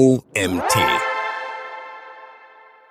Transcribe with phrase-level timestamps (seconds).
[0.00, 0.74] OMT.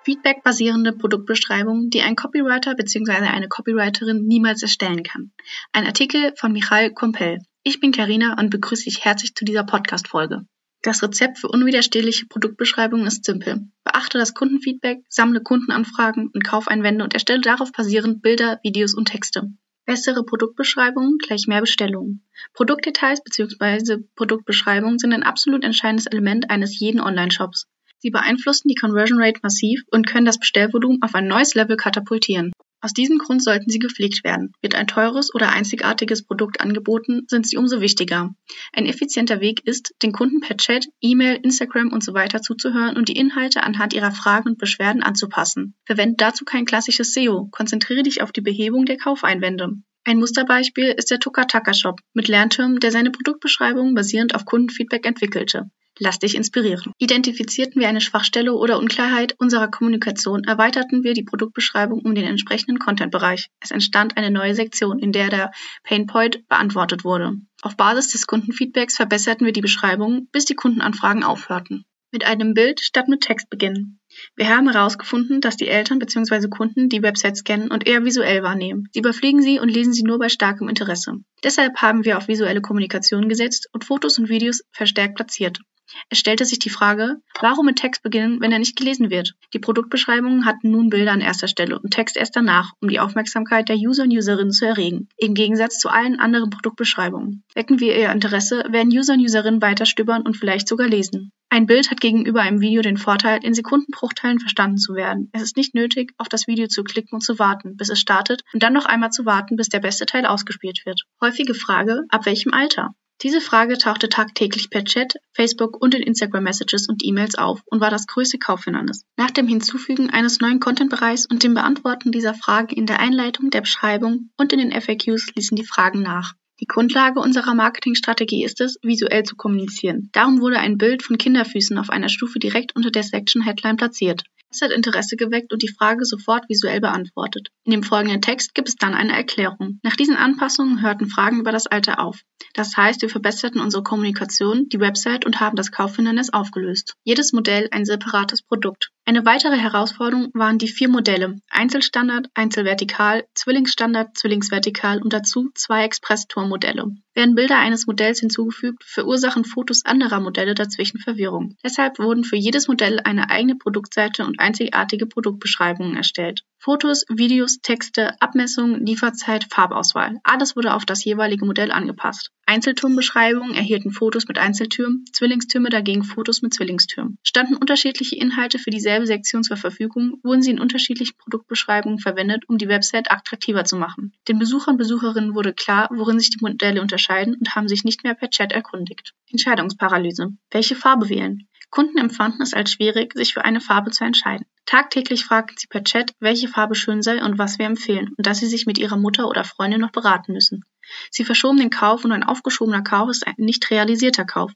[0.06, 3.26] Feedback-basierende Produktbeschreibungen, die ein Copywriter bzw.
[3.26, 5.32] eine Copywriterin niemals erstellen kann.
[5.72, 7.40] Ein Artikel von Michael Kompell.
[7.64, 10.46] Ich bin Karina und begrüße dich herzlich zu dieser Podcast-Folge.
[10.84, 13.72] Das Rezept für unwiderstehliche Produktbeschreibungen ist simpel.
[13.84, 19.50] Beachte das Kundenfeedback, sammle Kundenanfragen und Kaufeinwände und erstelle darauf basierend Bilder, Videos und Texte.
[19.90, 22.24] Bessere Produktbeschreibungen gleich mehr Bestellungen.
[22.54, 24.04] Produktdetails bzw.
[24.16, 27.66] Produktbeschreibungen sind ein absolut entscheidendes Element eines jeden Online-Shops.
[27.98, 32.52] Sie beeinflussen die Conversion Rate massiv und können das Bestellvolumen auf ein neues Level katapultieren.
[32.82, 34.54] Aus diesem Grund sollten sie gepflegt werden.
[34.62, 38.34] Wird ein teures oder einzigartiges Produkt angeboten, sind sie umso wichtiger.
[38.72, 43.10] Ein effizienter Weg ist, den Kunden per Chat, E-Mail, Instagram und so weiter zuzuhören und
[43.10, 45.76] die Inhalte anhand ihrer Fragen und Beschwerden anzupassen.
[45.86, 49.74] Verwende dazu kein klassisches SEO, konzentriere dich auf die Behebung der Kaufeinwände.
[50.06, 55.70] Ein Musterbeispiel ist der Tukataka Shop mit Lerntürmen, der seine Produktbeschreibung basierend auf Kundenfeedback entwickelte.
[56.02, 56.94] Lass dich inspirieren.
[56.98, 62.80] Identifizierten wir eine Schwachstelle oder Unklarheit unserer Kommunikation, erweiterten wir die Produktbeschreibung um den entsprechenden
[62.80, 63.50] Content-Bereich.
[63.60, 65.52] Es entstand eine neue Sektion, in der der
[65.84, 67.34] Painpoint beantwortet wurde.
[67.62, 71.84] Auf Basis des Kundenfeedbacks verbesserten wir die Beschreibung, bis die Kundenanfragen aufhörten.
[72.12, 74.00] Mit einem Bild statt mit Text beginnen.
[74.38, 76.48] Wir haben herausgefunden, dass die Eltern bzw.
[76.48, 78.88] Kunden die Websites scannen und eher visuell wahrnehmen.
[78.94, 81.18] Sie überfliegen sie und lesen sie nur bei starkem Interesse.
[81.44, 85.60] Deshalb haben wir auf visuelle Kommunikation gesetzt und Fotos und Videos verstärkt platziert.
[86.10, 89.36] Es stellte sich die Frage, warum mit Text beginnen, wenn er nicht gelesen wird?
[89.54, 93.70] Die Produktbeschreibungen hatten nun Bilder an erster Stelle und Text erst danach, um die Aufmerksamkeit
[93.70, 95.08] der User und Userinnen zu erregen.
[95.18, 97.44] Im Gegensatz zu allen anderen Produktbeschreibungen.
[97.54, 101.32] Wecken wir ihr Interesse, werden User und Userinnen weiter stöbern und vielleicht sogar lesen.
[101.52, 105.30] Ein Bild hat gegenüber einem Video den Vorteil, in Sekundenbruchteilen verstanden zu werden.
[105.32, 108.44] Es ist nicht nötig, auf das Video zu klicken und zu warten, bis es startet
[108.54, 111.02] und dann noch einmal zu warten, bis der beste Teil ausgespielt wird.
[111.22, 112.94] Häufige Frage, ab welchem Alter?
[113.22, 117.90] Diese Frage tauchte tagtäglich per Chat, Facebook und in Instagram-Messages und E-Mails auf und war
[117.90, 119.04] das größte Kaufhindernis.
[119.18, 123.62] Nach dem Hinzufügen eines neuen Content-Bereichs und dem Beantworten dieser Frage in der Einleitung, der
[123.62, 126.34] Beschreibung und in den FAQs ließen die Fragen nach.
[126.62, 130.10] Die Grundlage unserer Marketingstrategie ist es, visuell zu kommunizieren.
[130.14, 134.24] Darum wurde ein Bild von Kinderfüßen auf einer Stufe direkt unter der Section Headline platziert.
[134.52, 137.50] Es hat Interesse geweckt und die Frage sofort visuell beantwortet.
[137.66, 139.80] In dem folgenden Text gibt es dann eine Erklärung.
[139.84, 142.22] Nach diesen Anpassungen hörten Fragen über das Alter auf.
[142.54, 146.96] Das heißt, wir verbesserten unsere Kommunikation, die Website und haben das Kaufhindernis aufgelöst.
[147.04, 148.90] Jedes Modell ein separates Produkt.
[149.10, 151.42] Eine weitere Herausforderung waren die vier Modelle.
[151.50, 156.92] Einzelstandard, Einzelvertikal, Zwillingsstandard, Zwillingsvertikal und dazu zwei Express-Tour-Modelle.
[157.16, 161.56] Werden Bilder eines Modells hinzugefügt, verursachen Fotos anderer Modelle dazwischen Verwirrung.
[161.64, 166.44] Deshalb wurden für jedes Modell eine eigene Produktseite und einzigartige Produktbeschreibungen erstellt.
[166.70, 170.20] Fotos, Videos, Texte, Abmessungen, Lieferzeit, Farbauswahl.
[170.24, 172.30] Alles wurde auf das jeweilige Modell angepasst.
[172.46, 177.18] Einzelturmbeschreibungen erhielten Fotos mit Einzeltürmen, Zwillingstürme dagegen Fotos mit Zwillingstürmen.
[177.24, 182.60] Standen unterschiedliche Inhalte für dieselbe Sektion zur Verfügung, wurden sie in unterschiedlichen Produktbeschreibungen verwendet, um
[182.60, 184.14] die Website attraktiver zu machen.
[184.28, 188.04] Den Besuchern und Besucherinnen wurde klar, worin sich die Modelle unterscheiden und haben sich nicht
[188.04, 189.16] mehr per Chat erkundigt.
[189.32, 190.34] Entscheidungsparalyse.
[190.52, 191.48] Welche Farbe wählen?
[191.72, 194.46] Kunden empfanden es als schwierig, sich für eine Farbe zu entscheiden.
[194.70, 198.38] Tagtäglich fragten sie per Chat, welche Farbe schön sei und was wir empfehlen und dass
[198.38, 200.64] sie sich mit ihrer Mutter oder Freundin noch beraten müssen.
[201.10, 204.52] Sie verschoben den Kauf und ein aufgeschobener Kauf ist ein nicht realisierter Kauf.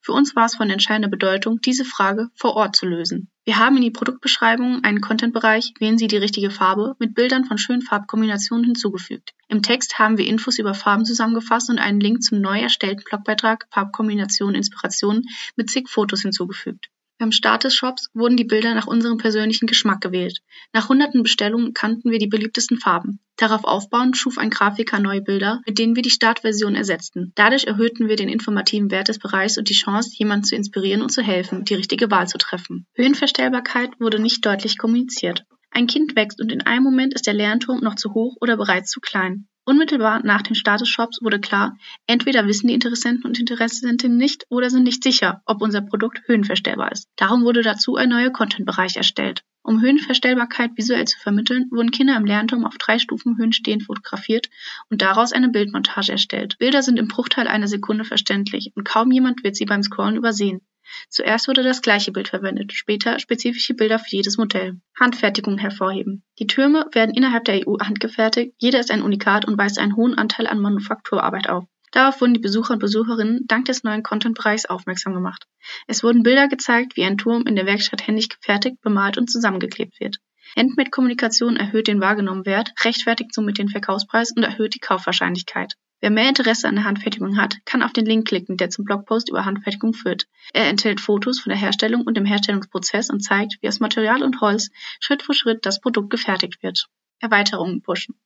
[0.00, 3.30] Für uns war es von entscheidender Bedeutung, diese Frage vor Ort zu lösen.
[3.44, 7.56] Wir haben in die Produktbeschreibung einen Content-Bereich Wählen Sie die richtige Farbe mit Bildern von
[7.56, 9.30] schönen Farbkombinationen hinzugefügt.
[9.46, 13.68] Im Text haben wir Infos über Farben zusammengefasst und einen Link zum neu erstellten Blogbeitrag
[13.70, 16.88] Farbkombinationen Inspirationen mit zig Fotos hinzugefügt.
[17.22, 20.40] Beim Start des Shops wurden die Bilder nach unserem persönlichen Geschmack gewählt.
[20.72, 23.20] Nach hunderten Bestellungen kannten wir die beliebtesten Farben.
[23.36, 27.30] Darauf aufbauend schuf ein Grafiker neue Bilder, mit denen wir die Startversion ersetzten.
[27.36, 31.10] Dadurch erhöhten wir den informativen Wert des Bereichs und die Chance, jemanden zu inspirieren und
[31.10, 32.88] zu helfen, die richtige Wahl zu treffen.
[32.96, 35.44] Höhenverstellbarkeit wurde nicht deutlich kommuniziert.
[35.70, 38.90] Ein Kind wächst und in einem Moment ist der Lernturm noch zu hoch oder bereits
[38.90, 39.46] zu klein.
[39.64, 41.76] Unmittelbar nach dem Start des Shops wurde klar,
[42.08, 46.90] entweder wissen die Interessenten und Interessentinnen nicht oder sind nicht sicher, ob unser Produkt höhenverstellbar
[46.90, 47.08] ist.
[47.14, 49.44] Darum wurde dazu ein neuer Content-Bereich erstellt.
[49.62, 54.50] Um Höhenverstellbarkeit visuell zu vermitteln, wurden Kinder im Lernturm auf drei Stufen Höhen stehend fotografiert
[54.90, 56.58] und daraus eine Bildmontage erstellt.
[56.58, 60.60] Bilder sind im Bruchteil einer Sekunde verständlich und kaum jemand wird sie beim Scrollen übersehen.
[61.08, 64.80] Zuerst wurde das gleiche Bild verwendet, später spezifische Bilder für jedes Modell.
[64.98, 66.22] Handfertigung hervorheben.
[66.38, 70.14] Die Türme werden innerhalb der EU handgefertigt, jeder ist ein Unikat und weist einen hohen
[70.14, 71.64] Anteil an Manufakturarbeit auf.
[71.92, 75.46] Darauf wurden die Besucher und Besucherinnen dank des neuen Content-Bereichs aufmerksam gemacht.
[75.86, 80.00] Es wurden Bilder gezeigt, wie ein Turm in der Werkstatt händisch gefertigt, bemalt und zusammengeklebt
[80.00, 80.16] wird.
[80.56, 85.74] Handmade-Kommunikation erhöht den wahrgenommenen Wert, rechtfertigt somit den Verkaufspreis und erhöht die Kaufwahrscheinlichkeit.
[86.02, 89.30] Wer mehr Interesse an der Handfertigung hat, kann auf den Link klicken, der zum Blogpost
[89.30, 90.26] über Handfertigung führt.
[90.52, 94.40] Er enthält Fotos von der Herstellung und dem Herstellungsprozess und zeigt, wie aus Material und
[94.40, 96.88] Holz Schritt für Schritt das Produkt gefertigt wird.
[97.20, 98.16] Erweiterungen pushen.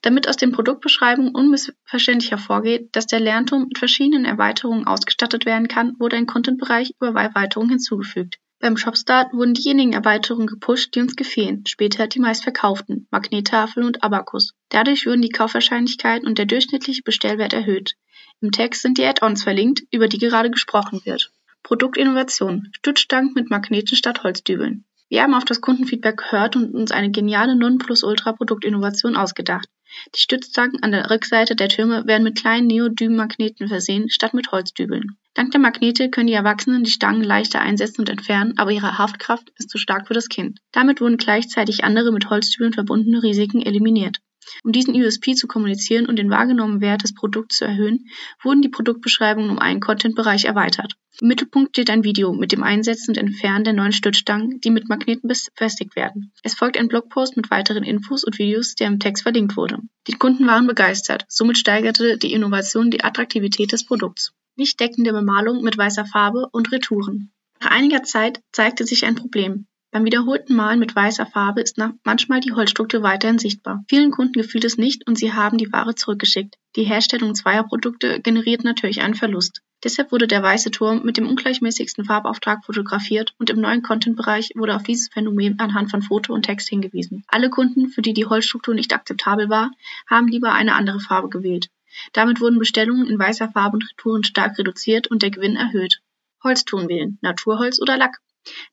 [0.00, 5.94] Damit aus den Produktbeschreibungen unmissverständlich hervorgeht, dass der Lernturm mit verschiedenen Erweiterungen ausgestattet werden kann,
[5.98, 8.38] wurde ein Contentbereich über Erweiterungen hinzugefügt.
[8.58, 14.54] Beim Shopstart wurden diejenigen Erweiterungen gepusht, die uns gefehlen, später die meistverkauften, Magnettafel und Abacus.
[14.70, 17.96] Dadurch wurden die Kaufwahrscheinlichkeit und der durchschnittliche Bestellwert erhöht.
[18.40, 21.30] Im Text sind die Add-ons verlinkt, über die gerade gesprochen wird.
[21.62, 22.68] Produktinnovation.
[22.72, 24.84] Stützstangen mit Magneten statt Holzdübeln.
[25.08, 29.68] Wir haben auf das Kundenfeedback gehört und uns eine geniale Nonplusultra-Produktinnovation ausgedacht.
[30.14, 35.16] Die Stützstangen an der Rückseite der Türme werden mit kleinen Neodym-Magneten versehen, statt mit Holzdübeln.
[35.34, 39.50] Dank der Magnete können die Erwachsenen die Stangen leichter einsetzen und entfernen, aber ihre Haftkraft
[39.56, 40.60] ist zu stark für das Kind.
[40.72, 44.18] Damit wurden gleichzeitig andere mit Holzdübeln verbundene Risiken eliminiert.
[44.64, 48.06] Um diesen USP zu kommunizieren und den wahrgenommenen Wert des Produkts zu erhöhen,
[48.42, 50.94] wurden die Produktbeschreibungen um einen Content-Bereich erweitert.
[51.20, 54.88] Im Mittelpunkt steht ein Video mit dem Einsetzen und Entfernen der neuen Stützstangen, die mit
[54.88, 56.32] Magneten befestigt werden.
[56.42, 59.78] Es folgt ein Blogpost mit weiteren Infos und Videos, der im Text verlinkt wurde.
[60.08, 61.24] Die Kunden waren begeistert.
[61.28, 64.32] Somit steigerte die Innovation die Attraktivität des Produkts.
[64.56, 67.32] Nicht deckende Bemalung mit weißer Farbe und Retouren.
[67.60, 69.66] Nach einiger Zeit zeigte sich ein Problem.
[69.96, 73.82] Beim wiederholten Malen mit weißer Farbe ist manchmal die Holzstruktur weiterhin sichtbar.
[73.88, 76.58] Vielen Kunden gefiel es nicht und sie haben die Ware zurückgeschickt.
[76.76, 79.62] Die Herstellung zweier Produkte generiert natürlich einen Verlust.
[79.82, 84.76] Deshalb wurde der weiße Turm mit dem ungleichmäßigsten Farbauftrag fotografiert und im neuen Content-Bereich wurde
[84.76, 87.24] auf dieses Phänomen anhand von Foto und Text hingewiesen.
[87.28, 89.70] Alle Kunden, für die die Holzstruktur nicht akzeptabel war,
[90.06, 91.70] haben lieber eine andere Farbe gewählt.
[92.12, 96.02] Damit wurden Bestellungen in weißer Farbe und Retouren stark reduziert und der Gewinn erhöht.
[96.44, 98.18] Holzton wählen, Naturholz oder Lack.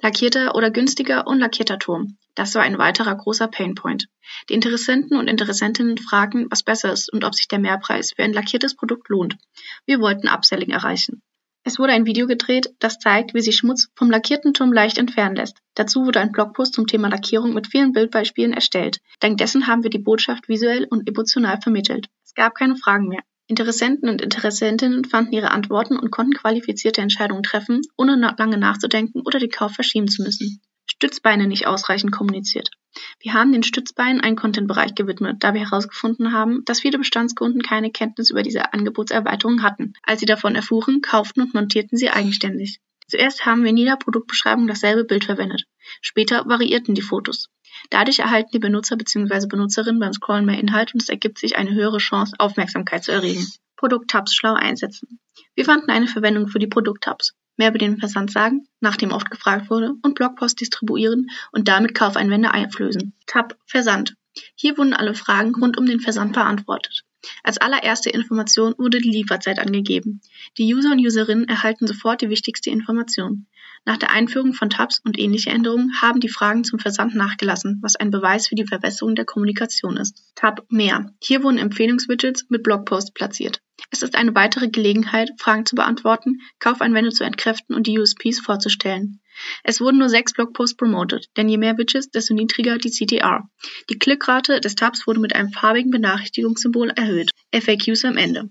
[0.01, 2.17] Lackierter oder günstiger unlackierter Turm.
[2.35, 4.07] Das war ein weiterer großer Painpoint.
[4.49, 8.33] Die Interessenten und Interessentinnen fragten, was besser ist und ob sich der Mehrpreis für ein
[8.33, 9.37] lackiertes Produkt lohnt.
[9.85, 11.21] Wir wollten Upselling erreichen.
[11.65, 15.37] Es wurde ein Video gedreht, das zeigt, wie sich Schmutz vom lackierten Turm leicht entfernen
[15.37, 15.59] lässt.
[15.75, 18.99] Dazu wurde ein Blogpost zum Thema Lackierung mit vielen Bildbeispielen erstellt.
[19.21, 22.07] Dank dessen haben wir die Botschaft visuell und emotional vermittelt.
[22.25, 23.23] Es gab keine Fragen mehr.
[23.53, 29.37] Interessenten und Interessentinnen fanden ihre Antworten und konnten qualifizierte Entscheidungen treffen, ohne lange nachzudenken oder
[29.37, 30.59] den Kauf verschieben zu müssen.
[30.87, 32.71] Stützbeine nicht ausreichend kommuniziert.
[33.19, 37.91] Wir haben den Stützbeinen einen Content-Bereich gewidmet, da wir herausgefunden haben, dass viele Bestandskunden keine
[37.91, 39.93] Kenntnis über diese Angebotserweiterung hatten.
[40.01, 42.79] Als sie davon erfuhren, kauften und montierten sie eigenständig.
[43.07, 45.65] Zuerst haben wir in jeder Produktbeschreibung dasselbe Bild verwendet.
[46.01, 47.49] Später variierten die Fotos.
[47.89, 49.47] Dadurch erhalten die Benutzer bzw.
[49.47, 53.45] Benutzerinnen beim Scrollen mehr Inhalt und es ergibt sich eine höhere Chance, Aufmerksamkeit zu erregen.
[53.75, 55.19] Produkttabs schlau einsetzen.
[55.55, 57.33] Wir fanden eine Verwendung für die Produkttabs.
[57.57, 62.51] Mehr über den Versand sagen, nachdem oft gefragt wurde, und Blogpost distribuieren und damit Kaufeinwände
[62.51, 63.13] einflößen.
[63.27, 64.15] Tab Versand.
[64.55, 67.03] Hier wurden alle Fragen rund um den Versand beantwortet.
[67.43, 70.21] Als allererste Information wurde die Lieferzeit angegeben.
[70.57, 73.47] Die User und Userinnen erhalten sofort die wichtigste Information.
[73.85, 77.95] Nach der Einführung von Tabs und ähnliche Änderungen haben die Fragen zum Versand nachgelassen, was
[77.95, 80.31] ein Beweis für die Verbesserung der Kommunikation ist.
[80.35, 81.13] Tab Mehr.
[81.21, 83.61] Hier wurden Empfehlungswidgets mit Blogposts platziert.
[83.93, 89.21] Es ist eine weitere Gelegenheit, Fragen zu beantworten, Kaufeinwände zu entkräften und die USPs vorzustellen.
[89.63, 93.47] Es wurden nur sechs Blogposts promoted, denn je mehr Widgets, desto niedriger die CTR.
[93.91, 97.29] Die Klickrate des Tabs wurde mit einem farbigen Benachrichtigungssymbol erhöht.
[97.53, 98.49] FAQs am Ende.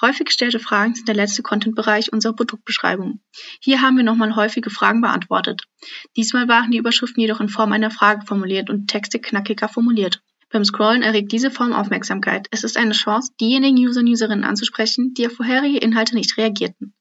[0.00, 3.20] Häufig gestellte Fragen sind der letzte Content-Bereich unserer Produktbeschreibung.
[3.60, 5.62] Hier haben wir nochmal häufige Fragen beantwortet.
[6.16, 10.22] Diesmal waren die Überschriften jedoch in Form einer Frage formuliert und Texte knackiger formuliert.
[10.54, 12.46] Beim Scrollen erregt diese Form Aufmerksamkeit.
[12.52, 16.94] Es ist eine Chance, diejenigen User und Userinnen anzusprechen, die auf vorherige Inhalte nicht reagierten.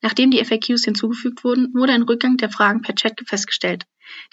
[0.00, 3.84] Nachdem die FAQs hinzugefügt wurden, wurde ein Rückgang der Fragen per Chat festgestellt.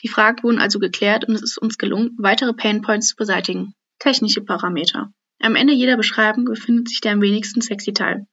[0.04, 3.74] Die Fragen wurden also geklärt und es ist uns gelungen, weitere Painpoints zu beseitigen.
[3.98, 5.12] Technische Parameter.
[5.40, 8.28] Am Ende jeder Beschreibung befindet sich der am wenigsten sexy Teil.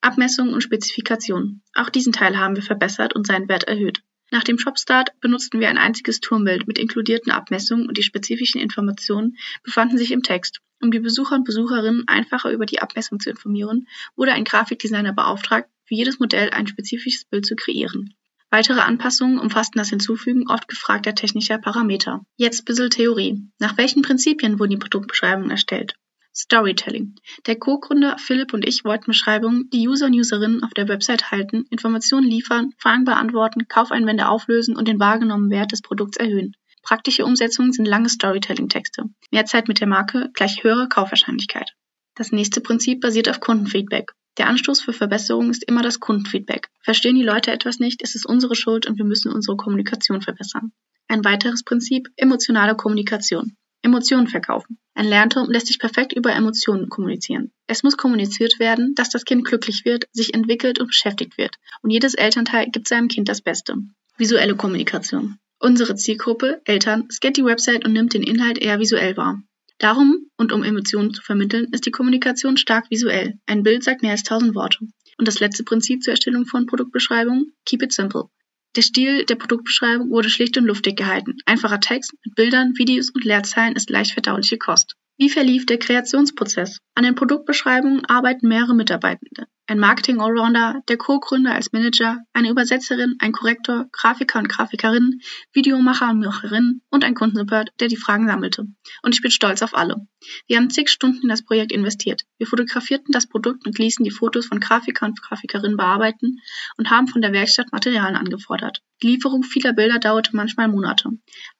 [0.00, 1.62] Abmessungen und Spezifikationen.
[1.74, 4.00] Auch diesen Teil haben wir verbessert und seinen Wert erhöht.
[4.30, 9.36] Nach dem Shopstart benutzten wir ein einziges Turmbild mit inkludierten Abmessungen und die spezifischen Informationen
[9.64, 10.60] befanden sich im Text.
[10.80, 15.68] Um die Besucher und Besucherinnen einfacher über die Abmessung zu informieren, wurde ein Grafikdesigner beauftragt,
[15.84, 18.14] für jedes Modell ein spezifisches Bild zu kreieren.
[18.50, 22.24] Weitere Anpassungen umfassten das Hinzufügen oft gefragter technischer Parameter.
[22.36, 23.42] Jetzt bisschen Theorie.
[23.58, 25.94] Nach welchen Prinzipien wurden die Produktbeschreibungen erstellt?
[26.34, 27.16] Storytelling.
[27.46, 31.64] Der Co-Gründer Philipp und ich wollten Beschreibungen, die User und Userinnen auf der Website halten,
[31.70, 36.54] Informationen liefern, Fragen beantworten, Kaufeinwände auflösen und den wahrgenommenen Wert des Produkts erhöhen.
[36.82, 39.04] Praktische Umsetzungen sind lange Storytelling-Texte.
[39.30, 41.72] Mehr Zeit mit der Marke gleich höhere Kaufwahrscheinlichkeit.
[42.14, 44.12] Das nächste Prinzip basiert auf Kundenfeedback.
[44.38, 46.68] Der Anstoß für Verbesserungen ist immer das Kundenfeedback.
[46.80, 50.72] Verstehen die Leute etwas nicht, ist es unsere Schuld und wir müssen unsere Kommunikation verbessern.
[51.08, 53.56] Ein weiteres Prinzip, emotionale Kommunikation.
[53.82, 54.78] Emotionen verkaufen.
[54.94, 57.52] Ein Lernturm lässt sich perfekt über Emotionen kommunizieren.
[57.66, 61.56] Es muss kommuniziert werden, dass das Kind glücklich wird, sich entwickelt und beschäftigt wird.
[61.82, 63.76] Und jedes Elternteil gibt seinem Kind das Beste.
[64.18, 65.38] Visuelle Kommunikation.
[65.58, 69.42] Unsere Zielgruppe, Eltern, scannt die Website und nimmt den Inhalt eher visuell wahr.
[69.78, 73.38] Darum und um Emotionen zu vermitteln, ist die Kommunikation stark visuell.
[73.46, 74.78] Ein Bild sagt mehr als tausend Worte.
[75.16, 78.28] Und das letzte Prinzip zur Erstellung von Produktbeschreibungen, keep it simple.
[78.76, 81.36] Der Stil der Produktbeschreibung wurde schlicht und luftig gehalten.
[81.44, 84.94] Einfacher Text mit Bildern, Videos und Leerzeilen ist leicht verdauliche Kost.
[85.18, 86.78] Wie verlief der Kreationsprozess?
[86.94, 89.46] An den Produktbeschreibungen arbeiten mehrere Mitarbeitende.
[89.70, 95.20] Ein Marketing-Allrounder, der Co-Gründer als Manager, eine Übersetzerin, ein Korrektor, Grafiker und Grafikerinnen,
[95.52, 98.66] Videomacher und Macherinnen und ein Kundensupport, der die Fragen sammelte.
[99.02, 100.08] Und ich bin stolz auf alle.
[100.48, 102.22] Wir haben zig Stunden in das Projekt investiert.
[102.36, 106.40] Wir fotografierten das Produkt und ließen die Fotos von Grafiker und Grafikerinnen bearbeiten
[106.76, 108.82] und haben von der Werkstatt Materialien angefordert.
[109.04, 111.10] Die Lieferung vieler Bilder dauerte manchmal Monate.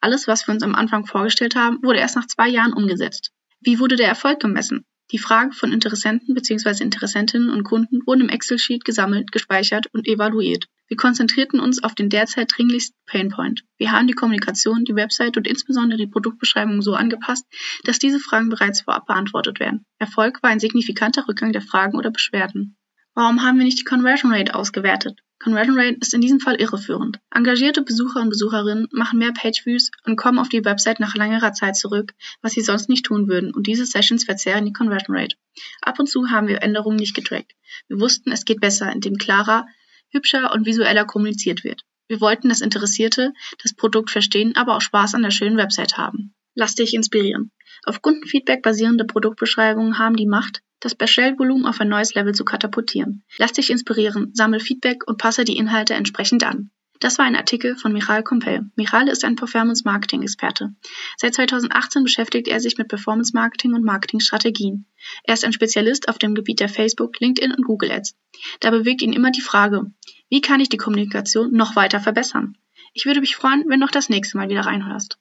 [0.01, 3.31] Alles, was wir uns am Anfang vorgestellt haben, wurde erst nach zwei Jahren umgesetzt.
[3.61, 4.85] Wie wurde der Erfolg gemessen?
[5.13, 6.85] Die Fragen von Interessenten bzw.
[6.85, 10.67] Interessentinnen und Kunden wurden im Excel-Sheet gesammelt, gespeichert und evaluiert.
[10.87, 13.65] Wir konzentrierten uns auf den derzeit dringlichsten Painpoint.
[13.77, 17.45] Wir haben die Kommunikation, die Website und insbesondere die Produktbeschreibung so angepasst,
[17.85, 19.85] dass diese Fragen bereits vorab beantwortet werden.
[19.99, 22.77] Erfolg war ein signifikanter Rückgang der Fragen oder Beschwerden.
[23.15, 25.21] Warum haben wir nicht die Conversion Rate ausgewertet?
[25.43, 27.19] Conversion Rate ist in diesem Fall irreführend.
[27.31, 31.77] Engagierte Besucher und Besucherinnen machen mehr Pageviews und kommen auf die Website nach längerer Zeit
[31.77, 35.37] zurück, was sie sonst nicht tun würden, und diese Sessions verzehren die Conversion Rate.
[35.81, 37.53] Ab und zu haben wir Änderungen nicht getrackt.
[37.89, 39.67] Wir wussten, es geht besser, indem klarer,
[40.11, 41.85] hübscher und visueller kommuniziert wird.
[42.07, 43.33] Wir wollten, dass Interessierte
[43.63, 46.35] das Produkt verstehen, aber auch Spaß an der schönen Website haben.
[46.55, 47.51] Lass dich inspirieren.
[47.85, 53.23] Auf Kundenfeedback basierende Produktbeschreibungen haben die Macht, das Bestellvolumen auf ein neues Level zu katapultieren.
[53.39, 56.71] Lass dich inspirieren, sammel Feedback und passe die Inhalte entsprechend an.
[57.01, 58.71] Das war ein Artikel von Michal Kompell.
[58.77, 60.75] Michal ist ein Performance-Marketing-Experte.
[61.17, 64.85] Seit 2018 beschäftigt er sich mit Performance-Marketing und Marketingstrategien.
[65.25, 68.17] Er ist ein Spezialist auf dem Gebiet der Facebook, LinkedIn und Google Ads.
[68.61, 69.91] Da bewegt ihn immer die Frage,
[70.29, 72.59] wie kann ich die Kommunikation noch weiter verbessern?
[72.93, 75.19] Ich würde mich freuen, wenn du auch das nächste Mal wieder reinhörst.